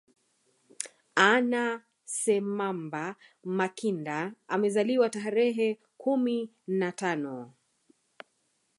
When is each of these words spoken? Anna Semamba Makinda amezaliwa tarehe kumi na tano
Anna 1.29 1.63
Semamba 2.17 3.03
Makinda 3.57 4.33
amezaliwa 4.53 5.09
tarehe 5.09 5.79
kumi 5.97 6.51
na 6.67 6.91
tano 6.91 7.53